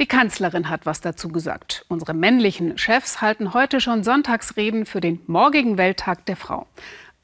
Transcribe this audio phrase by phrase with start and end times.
[0.00, 1.84] Die Kanzlerin hat was dazu gesagt.
[1.88, 6.66] Unsere männlichen Chefs halten heute schon Sonntagsreden für den morgigen Welttag der Frau.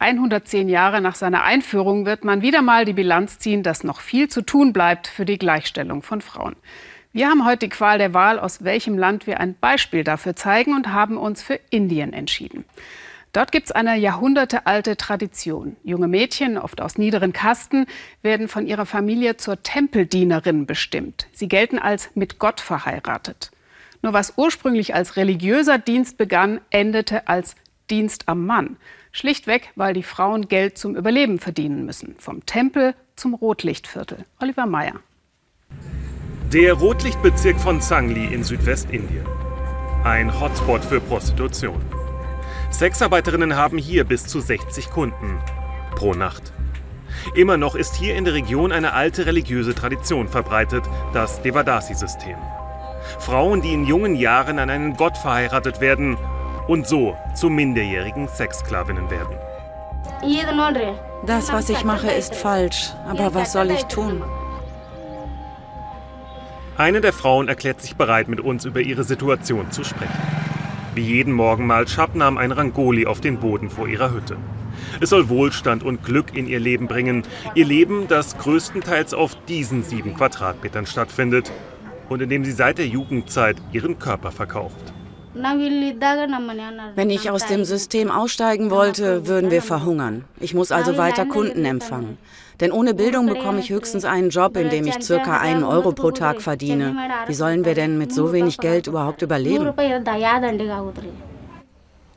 [0.00, 4.28] 110 Jahre nach seiner Einführung wird man wieder mal die Bilanz ziehen, dass noch viel
[4.28, 6.56] zu tun bleibt für die Gleichstellung von Frauen.
[7.12, 10.74] Wir haben heute die Qual der Wahl, aus welchem Land wir ein Beispiel dafür zeigen
[10.74, 12.64] und haben uns für Indien entschieden.
[13.34, 15.76] Dort gibt es eine jahrhundertealte Tradition.
[15.82, 17.86] Junge Mädchen, oft aus niederen Kasten,
[18.22, 21.26] werden von ihrer Familie zur Tempeldienerin bestimmt.
[21.32, 23.50] Sie gelten als mit Gott verheiratet.
[24.02, 27.56] Nur was ursprünglich als religiöser Dienst begann, endete als
[27.90, 28.76] Dienst am Mann.
[29.10, 32.14] Schlichtweg, weil die Frauen Geld zum Überleben verdienen müssen.
[32.18, 34.26] Vom Tempel zum Rotlichtviertel.
[34.38, 35.00] Oliver Meyer.
[36.52, 39.26] Der Rotlichtbezirk von Sangli in Südwestindien.
[40.04, 41.80] Ein Hotspot für Prostitution.
[42.74, 45.38] Sexarbeiterinnen haben hier bis zu 60 Kunden
[45.94, 46.52] pro Nacht.
[47.36, 52.36] Immer noch ist hier in der Region eine alte religiöse Tradition verbreitet, das Devadasi-System.
[53.20, 56.16] Frauen, die in jungen Jahren an einen Gott verheiratet werden
[56.66, 59.36] und so zu minderjährigen Sexsklavinnen werden.
[61.26, 62.92] Das, was ich mache, ist falsch.
[63.08, 64.24] Aber was soll ich tun?
[66.76, 70.43] Eine der Frauen erklärt sich bereit, mit uns über ihre Situation zu sprechen.
[70.94, 74.36] Wie jeden Morgen malt Shabnam ein Rangoli auf den Boden vor ihrer Hütte.
[75.00, 77.24] Es soll Wohlstand und Glück in ihr Leben bringen.
[77.56, 81.50] Ihr Leben, das größtenteils auf diesen sieben Quadratmetern stattfindet
[82.08, 84.94] und in dem sie seit der Jugendzeit ihren Körper verkauft.
[86.94, 90.24] Wenn ich aus dem System aussteigen wollte, würden wir verhungern.
[90.38, 92.18] Ich muss also weiter Kunden empfangen.
[92.60, 96.12] Denn ohne Bildung bekomme ich höchstens einen Job, in dem ich circa einen Euro pro
[96.12, 96.96] Tag verdiene.
[97.26, 99.72] Wie sollen wir denn mit so wenig Geld überhaupt überleben?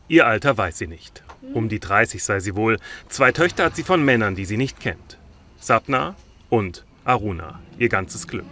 [0.10, 1.24] Ihr Alter weiß sie nicht.
[1.54, 2.78] Um die 30 sei sie wohl.
[3.10, 5.18] Zwei Töchter hat sie von Männern, die sie nicht kennt.
[5.60, 6.16] Sapna
[6.50, 8.46] und Aruna, ihr ganzes Glück.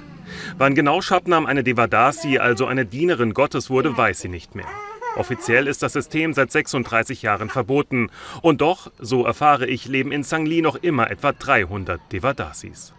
[0.57, 4.67] Wann genau Shabnam eine Devadasi, also eine Dienerin Gottes wurde, weiß sie nicht mehr.
[5.15, 8.09] Offiziell ist das System seit 36 Jahren verboten.
[8.41, 12.93] Und doch, so erfahre ich, leben in Sangli noch immer etwa 300 Devadasis.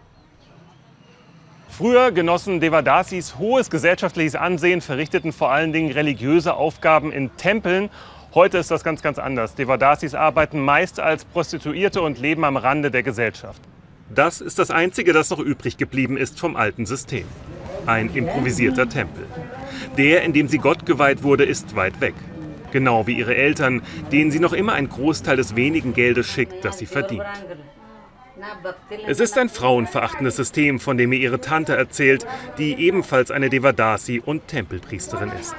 [1.69, 7.91] Früher genossen Devadasis hohes gesellschaftliches Ansehen, verrichteten vor allen Dingen religiöse Aufgaben in Tempeln.
[8.33, 9.53] Heute ist das ganz, ganz anders.
[9.53, 13.61] Devadasis arbeiten meist als Prostituierte und leben am Rande der Gesellschaft.
[14.13, 17.25] Das ist das Einzige, das noch übrig geblieben ist vom alten System.
[17.85, 19.25] Ein improvisierter Tempel.
[19.97, 22.15] Der, in dem sie Gott geweiht wurde, ist weit weg.
[22.71, 23.81] Genau wie ihre Eltern,
[24.11, 27.23] denen sie noch immer einen Großteil des wenigen Geldes schickt, das sie verdient.
[29.07, 32.25] Es ist ein frauenverachtendes System, von dem mir ihre Tante erzählt,
[32.57, 35.55] die ebenfalls eine Devadasi und Tempelpriesterin ist.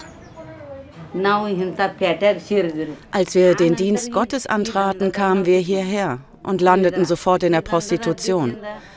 [3.11, 8.57] Als wir den Dienst Gottes antraten, kamen wir hierher und landeten sofort in der Prostitution.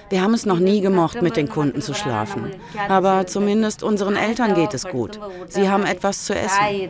[0.10, 2.52] Wir haben es noch nie gemocht, mit den Kunden zu schlafen.
[2.90, 5.20] Aber zumindest unseren Eltern geht es gut.
[5.48, 6.90] Sie haben etwas zu essen.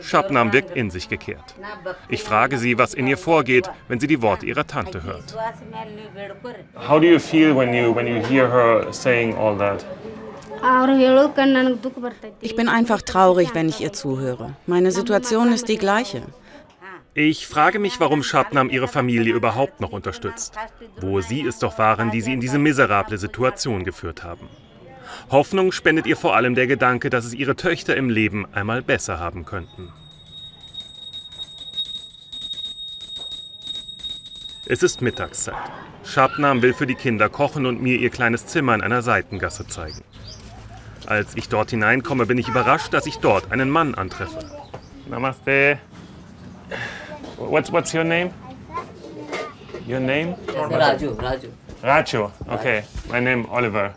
[0.00, 1.54] Shabnam wirkt in sich gekehrt.
[2.08, 5.36] Ich frage sie, was in ihr vorgeht, wenn sie die Worte ihrer Tante hört.
[6.88, 9.84] How do you feel when you when you hear her saying all that?
[12.40, 14.54] Ich bin einfach traurig, wenn ich ihr zuhöre.
[14.66, 16.22] Meine Situation ist die gleiche.
[17.14, 20.54] Ich frage mich, warum Shabnam ihre Familie überhaupt noch unterstützt,
[20.96, 24.48] wo sie es doch waren, die sie in diese miserable Situation geführt haben.
[25.30, 29.18] Hoffnung spendet ihr vor allem der Gedanke, dass es ihre Töchter im Leben einmal besser
[29.18, 29.92] haben könnten.
[34.64, 35.54] Es ist Mittagszeit.
[36.04, 40.02] Shabnam will für die Kinder kochen und mir ihr kleines Zimmer in einer Seitengasse zeigen.
[41.04, 44.38] Als ich dort hineinkomme, bin ich überrascht, dass ich dort einen Mann antreffe.
[45.10, 45.78] Namaste.
[47.50, 48.30] What's, what's your name?
[49.86, 50.34] Your name?
[50.46, 51.48] Raju, Raju.
[51.82, 52.84] Raju, okay.
[53.10, 53.94] My name Oliver.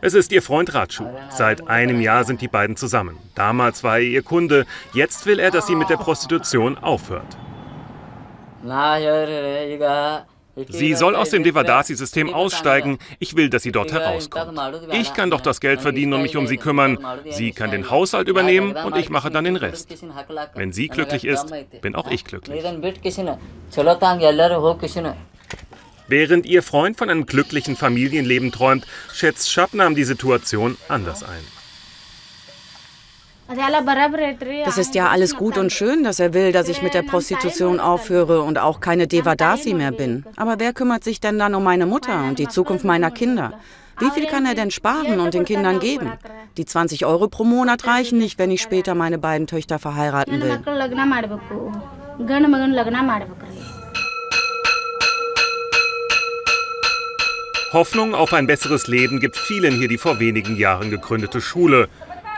[0.00, 1.04] Es ist ihr Freund Raju.
[1.30, 3.18] Seit einem Jahr sind die beiden zusammen.
[3.34, 4.64] Damals war er ihr Kunde.
[4.92, 7.36] Jetzt will er, dass sie mit der Prostitution aufhört.
[10.68, 12.98] Sie soll aus dem Devadasi-System aussteigen.
[13.18, 14.58] Ich will, dass sie dort herauskommt.
[14.92, 16.98] Ich kann doch das Geld verdienen und mich um sie kümmern.
[17.30, 19.88] Sie kann den Haushalt übernehmen und ich mache dann den Rest.
[20.54, 21.46] Wenn sie glücklich ist,
[21.80, 22.62] bin auch ich glücklich.
[26.06, 31.53] Während ihr Freund von einem glücklichen Familienleben träumt, schätzt Shabnam die Situation anders ein.
[34.64, 37.78] Das ist ja alles gut und schön, dass er will, dass ich mit der Prostitution
[37.78, 40.24] aufhöre und auch keine Devadasi mehr bin.
[40.36, 43.52] Aber wer kümmert sich denn dann um meine Mutter und die Zukunft meiner Kinder?
[43.98, 46.12] Wie viel kann er denn sparen und den Kindern geben?
[46.56, 50.58] Die 20 Euro pro Monat reichen nicht, wenn ich später meine beiden Töchter verheiraten will.
[57.72, 61.88] Hoffnung auf ein besseres Leben gibt vielen hier die vor wenigen Jahren gegründete Schule,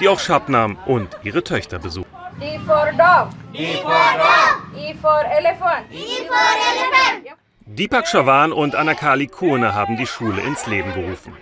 [0.01, 2.11] die auch Shabnam und ihre Töchter besuchen.
[2.41, 3.31] D for dog.
[3.53, 4.77] E for dog.
[4.77, 5.87] E for elephant.
[5.91, 6.37] E for
[6.71, 7.37] elephant.
[7.69, 11.33] Deepak Chavan und Anakali Kone haben die Schule ins Leben gerufen.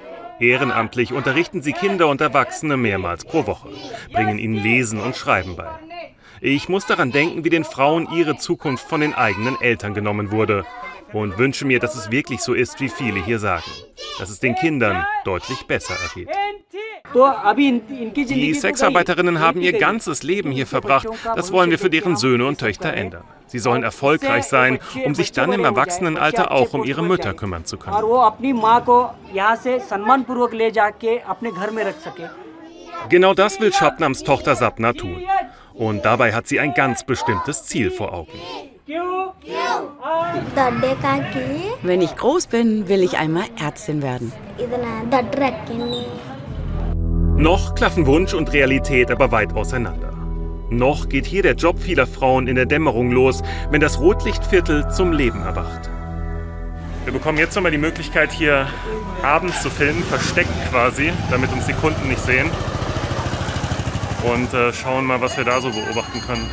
[0.41, 3.69] Ehrenamtlich unterrichten sie Kinder und Erwachsene mehrmals pro Woche,
[4.13, 5.69] bringen ihnen Lesen und Schreiben bei.
[6.41, 10.65] Ich muss daran denken, wie den Frauen ihre Zukunft von den eigenen Eltern genommen wurde
[11.13, 13.71] und wünsche mir, dass es wirklich so ist, wie viele hier sagen,
[14.19, 16.29] dass es den Kindern deutlich besser ergeht.
[17.15, 21.07] Die Sexarbeiterinnen haben ihr ganzes Leben hier verbracht.
[21.37, 23.25] Das wollen wir für deren Söhne und Töchter ändern.
[23.47, 27.77] Sie sollen erfolgreich sein, um sich dann im Erwachsenenalter auch um ihre Mütter kümmern zu
[27.77, 27.97] können.
[33.09, 35.23] Genau das will Shabnams Tochter Sapna tun.
[35.75, 38.33] Und dabei hat sie ein ganz bestimmtes Ziel vor Augen.
[41.83, 44.33] Wenn ich groß bin, will ich einmal Ärztin werden.
[47.37, 50.13] Noch klaffen Wunsch und Realität aber weit auseinander.
[50.71, 55.13] Noch geht hier der Job vieler Frauen in der Dämmerung los, wenn das Rotlichtviertel zum
[55.13, 55.91] Leben erwacht.
[57.03, 58.69] Wir bekommen jetzt nochmal die Möglichkeit, hier
[59.23, 62.49] abends zu filmen, versteckt quasi, damit uns die Kunden nicht sehen.
[64.23, 66.49] Und äh, schauen mal, was wir da so beobachten können.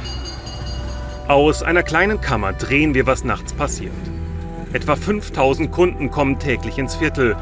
[1.28, 3.94] Aus einer kleinen Kammer drehen wir, was nachts passiert.
[4.74, 7.38] Etwa 5000 Kunden kommen täglich ins Viertel.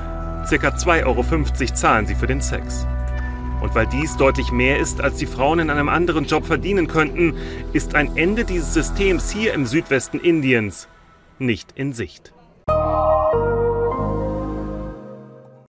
[0.46, 2.86] Circa 2,50 Euro zahlen sie für den Sex.
[3.62, 7.36] Und weil dies deutlich mehr ist, als die Frauen in einem anderen Job verdienen könnten,
[7.74, 10.88] ist ein Ende dieses Systems hier im Südwesten Indiens
[11.40, 12.34] nicht in Sicht.